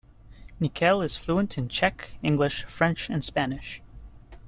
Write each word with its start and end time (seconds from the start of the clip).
Nykl 0.59 1.05
is 1.05 1.15
fluent 1.15 1.59
in 1.59 1.69
Czech, 1.69 2.13
English, 2.23 2.63
French 2.63 3.07
and 3.11 3.23
Spanish. 3.23 3.83